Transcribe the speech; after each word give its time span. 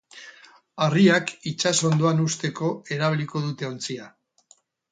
Harriak 0.85 1.33
itsas 1.51 1.73
hondoan 1.89 2.25
uzteko 2.25 2.73
erabiliko 2.97 3.45
dute 3.47 3.71
ontzia. 3.73 4.13